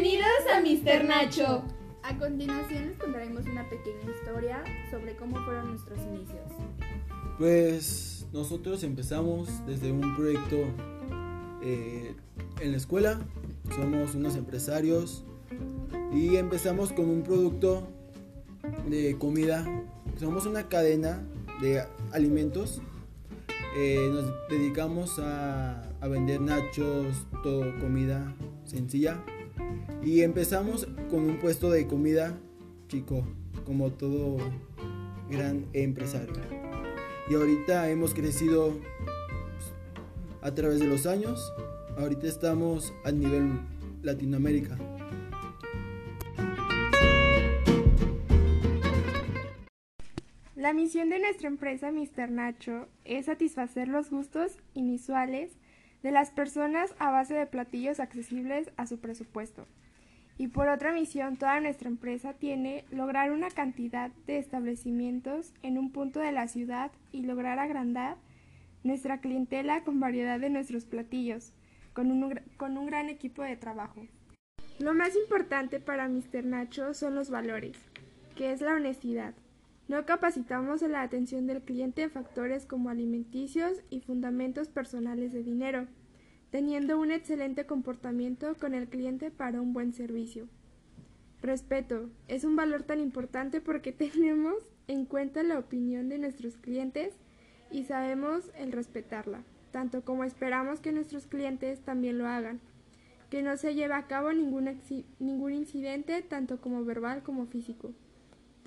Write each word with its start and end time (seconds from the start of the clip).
Bienvenidos 0.00 0.30
a 0.54 0.60
Mr. 0.60 1.04
Nacho. 1.06 1.64
A 2.04 2.16
continuación 2.16 2.86
les 2.86 2.98
contaremos 2.98 3.46
una 3.46 3.68
pequeña 3.68 4.14
historia 4.14 4.62
sobre 4.92 5.16
cómo 5.16 5.44
fueron 5.44 5.70
nuestros 5.70 5.98
inicios. 5.98 6.38
Pues 7.36 8.24
nosotros 8.32 8.84
empezamos 8.84 9.48
desde 9.66 9.90
un 9.90 10.14
proyecto 10.14 10.56
eh, 11.64 12.14
en 12.60 12.70
la 12.70 12.76
escuela, 12.76 13.18
somos 13.74 14.14
unos 14.14 14.36
empresarios 14.36 15.24
y 16.14 16.36
empezamos 16.36 16.92
con 16.92 17.10
un 17.10 17.24
producto 17.24 17.88
de 18.88 19.18
comida, 19.18 19.66
somos 20.16 20.46
una 20.46 20.68
cadena 20.68 21.24
de 21.60 21.82
alimentos, 22.12 22.80
eh, 23.76 24.08
nos 24.12 24.26
dedicamos 24.48 25.18
a, 25.18 25.82
a 26.00 26.06
vender 26.06 26.40
nachos, 26.40 27.26
todo 27.42 27.76
comida 27.80 28.32
sencilla 28.64 29.20
y 30.02 30.22
empezamos 30.22 30.86
con 31.10 31.28
un 31.28 31.38
puesto 31.38 31.70
de 31.70 31.86
comida 31.86 32.38
chico, 32.88 33.26
como 33.64 33.92
todo 33.92 34.38
gran 35.30 35.66
empresario. 35.72 36.34
Y 37.28 37.34
ahorita 37.34 37.90
hemos 37.90 38.14
crecido 38.14 38.72
pues, 38.72 39.72
a 40.40 40.54
través 40.54 40.80
de 40.80 40.86
los 40.86 41.06
años. 41.06 41.52
Ahorita 41.98 42.26
estamos 42.26 42.92
a 43.04 43.12
nivel 43.12 43.60
Latinoamérica. 44.02 44.78
La 50.54 50.72
misión 50.72 51.08
de 51.08 51.18
nuestra 51.18 51.48
empresa 51.48 51.92
Mr. 51.92 52.30
Nacho 52.30 52.88
es 53.04 53.26
satisfacer 53.26 53.88
los 53.88 54.10
gustos 54.10 54.58
inusuales 54.74 55.52
de 56.02 56.10
las 56.10 56.30
personas 56.30 56.94
a 56.98 57.10
base 57.10 57.34
de 57.34 57.46
platillos 57.46 58.00
accesibles 58.00 58.70
a 58.76 58.86
su 58.86 58.98
presupuesto. 58.98 59.66
Y 60.36 60.48
por 60.48 60.68
otra 60.68 60.92
misión, 60.92 61.36
toda 61.36 61.60
nuestra 61.60 61.88
empresa 61.88 62.32
tiene 62.32 62.84
lograr 62.90 63.32
una 63.32 63.50
cantidad 63.50 64.12
de 64.26 64.38
establecimientos 64.38 65.52
en 65.62 65.78
un 65.78 65.90
punto 65.90 66.20
de 66.20 66.30
la 66.30 66.46
ciudad 66.46 66.92
y 67.10 67.22
lograr 67.22 67.58
agrandar 67.58 68.16
nuestra 68.84 69.20
clientela 69.20 69.82
con 69.82 69.98
variedad 69.98 70.38
de 70.38 70.50
nuestros 70.50 70.84
platillos, 70.84 71.52
con 71.92 72.12
un, 72.12 72.40
con 72.56 72.78
un 72.78 72.86
gran 72.86 73.08
equipo 73.08 73.42
de 73.42 73.56
trabajo. 73.56 74.06
Lo 74.78 74.94
más 74.94 75.16
importante 75.16 75.80
para 75.80 76.08
Mr. 76.08 76.44
Nacho 76.44 76.94
son 76.94 77.16
los 77.16 77.30
valores, 77.30 77.76
que 78.36 78.52
es 78.52 78.60
la 78.60 78.74
honestidad. 78.74 79.34
No 79.88 80.04
capacitamos 80.04 80.82
en 80.82 80.92
la 80.92 81.00
atención 81.00 81.46
del 81.46 81.62
cliente 81.62 82.02
en 82.02 82.10
factores 82.10 82.66
como 82.66 82.90
alimenticios 82.90 83.78
y 83.88 84.00
fundamentos 84.00 84.68
personales 84.68 85.32
de 85.32 85.42
dinero, 85.42 85.86
teniendo 86.50 87.00
un 87.00 87.10
excelente 87.10 87.64
comportamiento 87.64 88.54
con 88.60 88.74
el 88.74 88.88
cliente 88.88 89.30
para 89.30 89.62
un 89.62 89.72
buen 89.72 89.94
servicio. 89.94 90.46
Respeto 91.40 92.10
es 92.28 92.44
un 92.44 92.54
valor 92.54 92.82
tan 92.82 93.00
importante 93.00 93.62
porque 93.62 93.92
tenemos 93.92 94.56
en 94.88 95.06
cuenta 95.06 95.42
la 95.42 95.58
opinión 95.58 96.10
de 96.10 96.18
nuestros 96.18 96.58
clientes 96.58 97.14
y 97.70 97.84
sabemos 97.84 98.50
el 98.58 98.72
respetarla, 98.72 99.42
tanto 99.70 100.04
como 100.04 100.22
esperamos 100.24 100.80
que 100.80 100.92
nuestros 100.92 101.26
clientes 101.26 101.80
también 101.80 102.18
lo 102.18 102.26
hagan, 102.28 102.60
que 103.30 103.42
no 103.42 103.56
se 103.56 103.74
lleve 103.74 103.94
a 103.94 104.06
cabo 104.06 104.34
ningún, 104.34 104.68
ningún 105.18 105.54
incidente 105.54 106.20
tanto 106.20 106.60
como 106.60 106.84
verbal 106.84 107.22
como 107.22 107.46
físico. 107.46 107.94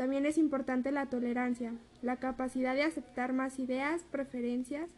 También 0.01 0.25
es 0.25 0.39
importante 0.39 0.91
la 0.91 1.05
tolerancia, 1.05 1.75
la 2.01 2.15
capacidad 2.15 2.73
de 2.73 2.81
aceptar 2.81 3.33
más 3.33 3.59
ideas, 3.59 4.01
preferencias, 4.09 4.89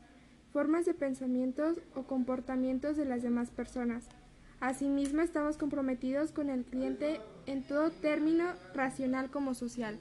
formas 0.53 0.85
de 0.85 0.93
pensamientos 0.93 1.81
o 1.93 2.03
comportamientos 2.03 2.95
de 2.95 3.03
las 3.03 3.21
demás 3.21 3.49
personas. 3.49 4.05
Asimismo, 4.61 5.21
estamos 5.21 5.57
comprometidos 5.57 6.31
con 6.31 6.49
el 6.49 6.63
cliente 6.63 7.19
en 7.47 7.63
todo 7.63 7.91
término 7.91 8.45
racional 8.73 9.29
como 9.29 9.55
social. 9.55 9.99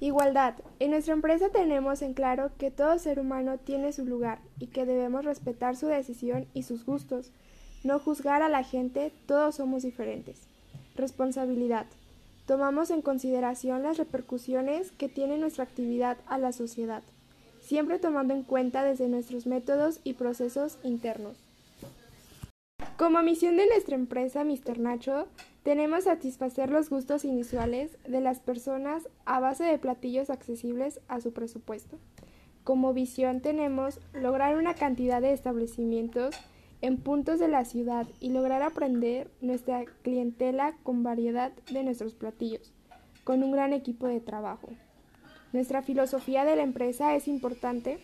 Igualdad. 0.00 0.54
En 0.78 0.92
nuestra 0.92 1.12
empresa 1.12 1.50
tenemos 1.50 2.00
en 2.00 2.14
claro 2.14 2.50
que 2.56 2.70
todo 2.70 2.98
ser 2.98 3.20
humano 3.20 3.58
tiene 3.58 3.92
su 3.92 4.06
lugar 4.06 4.38
y 4.58 4.68
que 4.68 4.86
debemos 4.86 5.26
respetar 5.26 5.76
su 5.76 5.86
decisión 5.86 6.46
y 6.54 6.62
sus 6.62 6.86
gustos, 6.86 7.30
no 7.84 7.98
juzgar 7.98 8.40
a 8.40 8.48
la 8.48 8.64
gente, 8.64 9.12
todos 9.26 9.56
somos 9.56 9.82
diferentes. 9.82 10.48
Responsabilidad. 10.96 11.84
Tomamos 12.46 12.90
en 12.90 13.02
consideración 13.02 13.82
las 13.82 13.98
repercusiones 13.98 14.90
que 14.92 15.08
tiene 15.08 15.38
nuestra 15.38 15.64
actividad 15.64 16.18
a 16.26 16.38
la 16.38 16.52
sociedad, 16.52 17.02
siempre 17.60 17.98
tomando 17.98 18.34
en 18.34 18.42
cuenta 18.42 18.82
desde 18.82 19.08
nuestros 19.08 19.46
métodos 19.46 20.00
y 20.02 20.14
procesos 20.14 20.78
internos. 20.82 21.36
Como 22.98 23.22
misión 23.22 23.56
de 23.56 23.66
nuestra 23.66 23.94
empresa 23.94 24.44
Mr. 24.44 24.78
Nacho, 24.78 25.26
tenemos 25.62 26.04
satisfacer 26.04 26.70
los 26.70 26.90
gustos 26.90 27.24
inusuales 27.24 27.96
de 28.06 28.20
las 28.20 28.40
personas 28.40 29.08
a 29.24 29.38
base 29.40 29.64
de 29.64 29.78
platillos 29.78 30.28
accesibles 30.28 31.00
a 31.08 31.20
su 31.20 31.32
presupuesto. 31.32 31.98
Como 32.64 32.92
visión 32.92 33.40
tenemos 33.40 34.00
lograr 34.12 34.56
una 34.56 34.74
cantidad 34.74 35.20
de 35.20 35.32
establecimientos 35.32 36.34
en 36.82 36.96
puntos 36.96 37.38
de 37.38 37.46
la 37.46 37.64
ciudad 37.64 38.06
y 38.20 38.30
lograr 38.30 38.62
aprender 38.62 39.30
nuestra 39.40 39.84
clientela 40.02 40.74
con 40.82 41.04
variedad 41.04 41.52
de 41.70 41.84
nuestros 41.84 42.12
platillos, 42.12 42.72
con 43.22 43.44
un 43.44 43.52
gran 43.52 43.72
equipo 43.72 44.08
de 44.08 44.20
trabajo. 44.20 44.68
Nuestra 45.52 45.82
filosofía 45.82 46.44
de 46.44 46.56
la 46.56 46.62
empresa 46.62 47.14
es 47.14 47.28
importante 47.28 47.98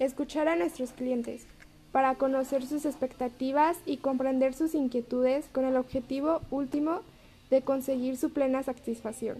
escuchar 0.00 0.48
a 0.48 0.56
nuestros 0.56 0.92
clientes 0.92 1.46
para 1.92 2.16
conocer 2.16 2.66
sus 2.66 2.84
expectativas 2.86 3.78
y 3.86 3.98
comprender 3.98 4.52
sus 4.52 4.74
inquietudes 4.74 5.46
con 5.52 5.64
el 5.64 5.76
objetivo 5.76 6.40
último 6.50 7.02
de 7.50 7.62
conseguir 7.62 8.16
su 8.16 8.30
plena 8.30 8.64
satisfacción. 8.64 9.38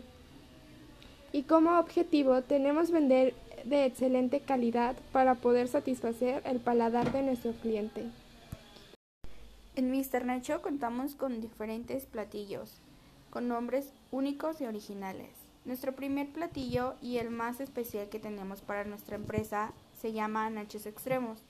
Y 1.32 1.42
como 1.42 1.80
objetivo 1.80 2.42
tenemos 2.42 2.92
vender 2.92 3.34
de 3.64 3.86
excelente 3.86 4.38
calidad 4.38 4.94
para 5.10 5.34
poder 5.34 5.66
satisfacer 5.66 6.42
el 6.44 6.60
paladar 6.60 7.10
de 7.10 7.22
nuestro 7.22 7.50
cliente. 7.54 8.04
En 9.76 9.90
Mr. 9.90 10.24
Nacho 10.24 10.62
contamos 10.62 11.16
con 11.16 11.40
diferentes 11.40 12.06
platillos, 12.06 12.80
con 13.30 13.48
nombres 13.48 13.92
únicos 14.12 14.60
y 14.60 14.66
originales. 14.66 15.30
Nuestro 15.64 15.96
primer 15.96 16.28
platillo 16.30 16.94
y 17.02 17.18
el 17.18 17.30
más 17.30 17.58
especial 17.58 18.08
que 18.08 18.20
tenemos 18.20 18.60
para 18.60 18.84
nuestra 18.84 19.16
empresa 19.16 19.72
se 20.00 20.12
llama 20.12 20.48
Nachos 20.48 20.86
Extremos. 20.86 21.40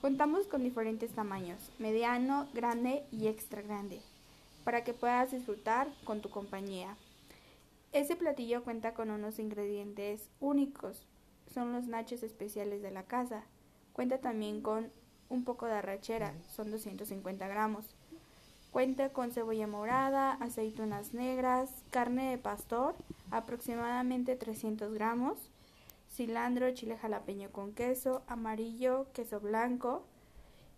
Contamos 0.00 0.48
con 0.48 0.64
diferentes 0.64 1.12
tamaños, 1.12 1.70
mediano, 1.78 2.48
grande 2.54 3.04
y 3.12 3.28
extra 3.28 3.62
grande, 3.62 4.00
para 4.64 4.82
que 4.82 4.92
puedas 4.92 5.30
disfrutar 5.30 5.86
con 6.02 6.22
tu 6.22 6.28
compañía. 6.28 6.96
Ese 7.92 8.16
platillo 8.16 8.64
cuenta 8.64 8.94
con 8.94 9.12
unos 9.12 9.38
ingredientes 9.38 10.28
únicos, 10.40 11.06
son 11.54 11.72
los 11.72 11.86
nachos 11.86 12.24
especiales 12.24 12.82
de 12.82 12.90
la 12.90 13.04
casa. 13.04 13.44
Cuenta 13.92 14.18
también 14.18 14.60
con 14.60 14.90
un 15.30 15.44
poco 15.44 15.66
de 15.66 15.72
arrachera, 15.72 16.34
son 16.54 16.70
250 16.70 17.48
gramos. 17.48 17.94
Cuenta 18.70 19.08
con 19.08 19.32
cebolla 19.32 19.66
morada, 19.66 20.32
aceitunas 20.34 21.14
negras, 21.14 21.70
carne 21.90 22.30
de 22.30 22.38
pastor, 22.38 22.94
aproximadamente 23.30 24.36
300 24.36 24.92
gramos, 24.92 25.38
cilantro, 26.12 26.70
chile 26.72 26.98
jalapeño 26.98 27.50
con 27.50 27.72
queso, 27.72 28.22
amarillo, 28.26 29.06
queso 29.12 29.40
blanco 29.40 30.04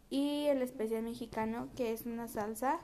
y 0.09 0.47
el 0.47 0.63
especial 0.63 1.03
mexicano 1.03 1.69
que 1.77 1.93
es 1.93 2.07
una 2.07 2.29
salsa. 2.29 2.81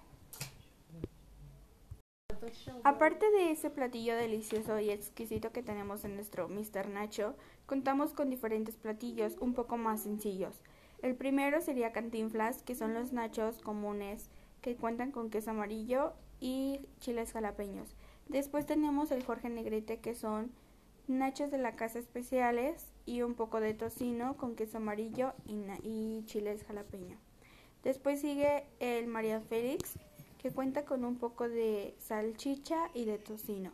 Aparte 2.85 3.31
de 3.31 3.51
ese 3.51 3.69
platillo 3.69 4.17
delicioso 4.17 4.79
y 4.79 4.91
exquisito 4.91 5.53
que 5.53 5.63
tenemos 5.63 6.05
en 6.05 6.15
nuestro 6.15 6.49
Mr. 6.49 6.89
Nacho, 6.89 7.35
contamos 7.67 8.13
con 8.13 8.31
diferentes 8.31 8.77
platillos 8.77 9.37
un 9.41 9.55
poco 9.55 9.77
más 9.77 10.03
sencillos. 10.03 10.55
El 11.03 11.15
primero 11.15 11.61
sería 11.61 11.93
cantinflas, 11.93 12.63
que 12.63 12.75
son 12.75 12.95
los 12.95 13.13
nachos 13.13 13.61
comunes 13.61 14.31
que 14.61 14.77
cuentan 14.77 15.13
con 15.13 15.31
queso 15.31 15.51
amarillo 15.51 16.13
y 16.41 16.81
chiles 17.01 17.33
jalapeños. 17.33 17.95
Después 18.29 18.67
tenemos 18.67 19.11
el 19.11 19.25
Jorge 19.25 19.49
Negrete, 19.49 20.01
que 20.01 20.15
son 20.15 20.51
nachos 21.07 21.51
de 21.51 21.59
la 21.59 21.77
casa 21.77 21.99
especiales 21.99 22.87
y 23.07 23.23
un 23.23 23.35
poco 23.35 23.61
de 23.61 23.75
tocino 23.75 24.37
con 24.37 24.57
queso 24.57 24.79
amarillo 24.79 25.33
y, 25.47 26.23
chiles 26.27 26.65
jalapeño. 26.65 27.17
Después 27.83 28.21
sigue 28.21 28.65
el 28.81 29.07
María 29.07 29.41
Félix, 29.41 29.95
que 30.43 30.51
cuenta 30.51 30.85
con 30.85 31.05
un 31.05 31.17
poco 31.17 31.49
de 31.49 31.95
salchicha 31.99 32.91
y 32.93 33.05
de 33.05 33.19
tocino. 33.19 33.71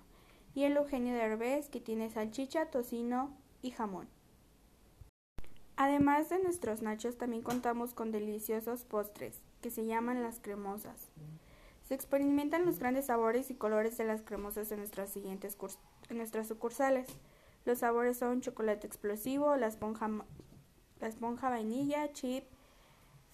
Y 0.54 0.64
el 0.64 0.76
Eugenio 0.76 1.14
de 1.14 1.22
Herbes, 1.22 1.68
que 1.68 1.80
tiene 1.80 2.10
salchicha, 2.10 2.66
tocino 2.66 3.34
y 3.62 3.70
jamón. 3.70 4.08
Además 5.76 6.28
de 6.28 6.38
nuestros 6.40 6.82
nachos, 6.82 7.18
también 7.18 7.42
contamos 7.42 7.94
con 7.94 8.12
deliciosos 8.12 8.84
postres, 8.84 9.40
que 9.60 9.70
se 9.70 9.86
llaman 9.86 10.22
las 10.22 10.38
cremosas. 10.38 11.08
Se 11.88 11.94
experimentan 11.94 12.64
los 12.64 12.78
grandes 12.78 13.06
sabores 13.06 13.50
y 13.50 13.54
colores 13.54 13.98
de 13.98 14.04
las 14.04 14.22
cremosas 14.22 14.70
en 14.70 14.78
nuestras 14.78 15.10
siguientes 15.10 15.58
en 16.08 16.16
nuestras 16.16 16.48
sucursales. 16.48 17.08
Los 17.64 17.78
sabores 17.78 18.18
son 18.18 18.40
chocolate 18.40 18.86
explosivo, 18.86 19.56
la 19.56 19.66
esponja, 19.66 20.08
la 21.00 21.08
esponja 21.08 21.50
vainilla, 21.50 22.12
chip, 22.12 22.44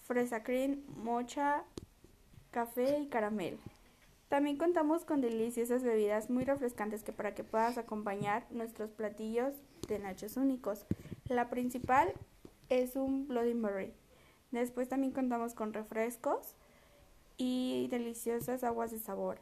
fresa 0.03 0.43
cream, 0.43 0.81
mocha, 0.97 1.63
café 2.49 2.99
y 2.99 3.07
caramel. 3.07 3.59
También 4.29 4.57
contamos 4.57 5.05
con 5.05 5.21
deliciosas 5.21 5.83
bebidas 5.83 6.29
muy 6.29 6.43
refrescantes 6.43 7.03
que 7.03 7.11
para 7.11 7.35
que 7.35 7.43
puedas 7.43 7.77
acompañar 7.77 8.47
nuestros 8.49 8.89
platillos 8.91 9.53
de 9.87 9.99
nachos 9.99 10.37
únicos. 10.37 10.85
La 11.25 11.49
principal 11.49 12.13
es 12.71 12.95
un 12.95 13.27
Bloody 13.27 13.53
Mary. 13.53 13.93
Después 14.51 14.87
también 14.87 15.11
contamos 15.11 15.53
con 15.53 15.73
refrescos 15.73 16.55
y 17.37 17.87
deliciosas 17.91 18.63
aguas 18.63 18.91
de 18.91 18.99
sabor. 18.99 19.41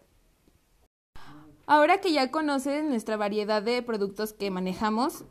Ahora 1.67 2.01
que 2.01 2.11
ya 2.11 2.31
conoces 2.31 2.83
nuestra 2.83 3.17
variedad 3.17 3.61
de 3.61 3.83
productos 3.83 4.33
que 4.33 4.49
manejamos, 4.49 5.25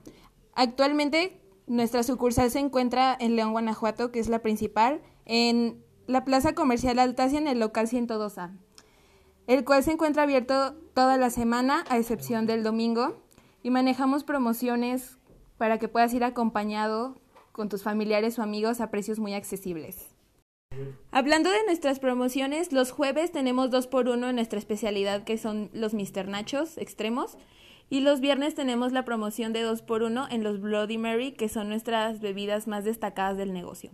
actualmente 0.55 1.41
nuestra 1.67 2.05
sucursal 2.05 2.50
se 2.53 2.61
encuentra 2.61 3.17
en 3.19 3.35
León, 3.35 3.50
Guanajuato, 3.50 4.12
que 4.12 4.21
es 4.21 4.29
la 4.29 4.39
principal, 4.39 5.03
en 5.25 5.83
la 6.06 6.25
Plaza 6.25 6.55
Comercial 6.55 7.01
Altacia, 7.01 7.39
en 7.39 7.49
el 7.49 7.59
local 7.59 7.89
102A, 7.89 8.56
el 9.49 9.65
cual 9.65 9.83
se 9.83 9.93
encuentra 9.93 10.23
abierto 10.23 10.75
toda 10.94 11.17
la 11.17 11.31
semana, 11.31 11.85
a 11.89 11.99
excepción 11.99 12.47
del 12.47 12.62
domingo, 12.62 13.21
y 13.65 13.71
manejamos 13.71 14.23
promociones 14.23 15.19
para 15.59 15.79
que 15.79 15.89
puedas 15.89 16.15
ir 16.15 16.23
acompañado 16.23 17.17
con 17.58 17.69
tus 17.69 17.82
familiares 17.82 18.38
o 18.38 18.43
amigos 18.43 18.81
a 18.81 18.88
precios 18.88 19.19
muy 19.19 19.34
accesibles. 19.34 20.14
Hablando 21.10 21.50
de 21.50 21.64
nuestras 21.66 21.99
promociones, 21.99 22.72
los 22.72 22.93
jueves 22.93 23.32
tenemos 23.32 23.69
dos 23.70 23.88
por 23.88 24.08
uno 24.08 24.28
en 24.28 24.37
nuestra 24.37 24.60
especialidad 24.60 25.25
que 25.25 25.38
son 25.38 25.69
los 25.72 25.93
Mr. 25.93 26.28
Nachos 26.28 26.78
extremos 26.78 27.37
y 27.90 27.99
los 27.99 28.20
viernes 28.20 28.55
tenemos 28.55 28.93
la 28.93 29.05
promoción 29.05 29.52
de 29.52 29.62
dos 29.62 29.82
por 29.82 30.05
uno 30.05 30.28
en 30.31 30.44
los 30.44 30.60
Bloody 30.60 30.99
Mary 30.99 31.32
que 31.32 31.49
son 31.49 31.69
nuestras 31.69 32.20
bebidas 32.20 32.69
más 32.69 32.84
destacadas 32.84 33.37
del 33.37 33.52
negocio. 33.52 33.90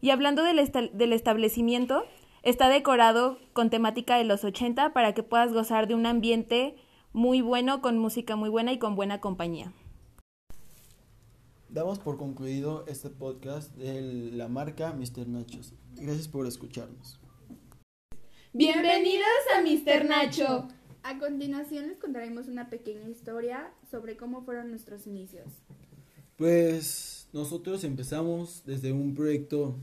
Y 0.00 0.10
hablando 0.10 0.44
del, 0.44 0.70
del 0.92 1.12
establecimiento, 1.12 2.04
está 2.44 2.68
decorado 2.68 3.38
con 3.54 3.70
temática 3.70 4.16
de 4.16 4.24
los 4.24 4.44
80 4.44 4.92
para 4.92 5.14
que 5.14 5.24
puedas 5.24 5.52
gozar 5.52 5.88
de 5.88 5.96
un 5.96 6.06
ambiente 6.06 6.76
muy 7.12 7.40
bueno, 7.40 7.82
con 7.82 7.98
música 7.98 8.36
muy 8.36 8.50
buena 8.50 8.72
y 8.72 8.78
con 8.78 8.94
buena 8.94 9.20
compañía. 9.20 9.72
Damos 11.74 11.98
por 11.98 12.18
concluido 12.18 12.84
este 12.86 13.10
podcast 13.10 13.74
de 13.74 14.00
la 14.30 14.46
marca 14.46 14.92
Mr. 14.92 15.26
Nachos. 15.26 15.72
Gracias 15.96 16.28
por 16.28 16.46
escucharnos. 16.46 17.18
Bienvenidos 18.52 19.26
a 19.52 19.60
Mr. 19.60 20.04
Nacho. 20.04 20.68
A 21.02 21.18
continuación 21.18 21.88
les 21.88 21.98
contaremos 21.98 22.46
una 22.46 22.70
pequeña 22.70 23.08
historia 23.08 23.72
sobre 23.90 24.16
cómo 24.16 24.44
fueron 24.44 24.70
nuestros 24.70 25.08
inicios. 25.08 25.48
Pues 26.36 27.26
nosotros 27.32 27.82
empezamos 27.82 28.62
desde 28.64 28.92
un 28.92 29.16
proyecto 29.16 29.74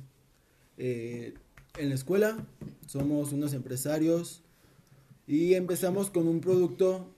eh, 0.77 1.33
en 1.77 1.89
la 1.89 1.95
escuela, 1.95 2.37
somos 2.87 3.33
unos 3.33 3.51
empresarios 3.53 4.43
y 5.27 5.55
empezamos 5.55 6.09
con 6.09 6.29
un 6.29 6.39
producto 6.39 7.13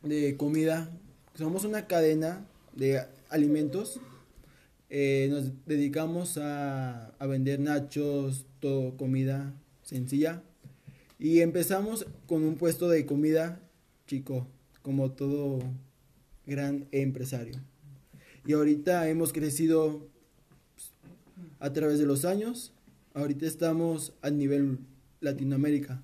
de 0.00 0.34
comida, 0.38 0.90
somos 1.34 1.66
una 1.66 1.86
cadena 1.86 2.46
de 2.74 3.06
alimentos. 3.32 4.00
Eh, 4.90 5.28
nos 5.30 5.50
dedicamos 5.66 6.38
a, 6.38 7.08
a, 7.18 7.26
vender 7.26 7.58
nachos, 7.58 8.46
todo 8.60 8.96
comida 8.96 9.54
sencilla. 9.82 10.42
Y 11.18 11.40
empezamos 11.40 12.06
con 12.26 12.44
un 12.44 12.56
puesto 12.56 12.88
de 12.88 13.06
comida 13.06 13.60
chico, 14.06 14.46
como 14.82 15.12
todo 15.12 15.60
gran 16.46 16.86
empresario. 16.92 17.54
Y 18.46 18.52
ahorita 18.52 19.08
hemos 19.08 19.32
crecido 19.32 20.08
a 21.60 21.72
través 21.72 21.98
de 21.98 22.06
los 22.06 22.24
años. 22.24 22.72
Ahorita 23.14 23.46
estamos 23.46 24.12
a 24.20 24.30
nivel 24.30 24.78
Latinoamérica. 25.20 26.02